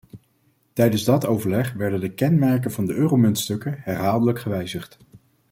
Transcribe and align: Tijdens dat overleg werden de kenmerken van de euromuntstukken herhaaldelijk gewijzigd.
Tijdens 0.73 1.03
dat 1.03 1.25
overleg 1.25 1.73
werden 1.73 1.99
de 1.99 2.13
kenmerken 2.13 2.71
van 2.71 2.85
de 2.85 2.93
euromuntstukken 2.93 3.75
herhaaldelijk 3.79 4.39
gewijzigd. 4.39 4.97